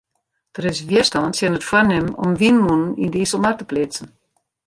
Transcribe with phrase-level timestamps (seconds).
[0.55, 4.07] Der is wjerstân tsjin it foarnimmen om wynmûnen yn de Iselmar te pleatsen.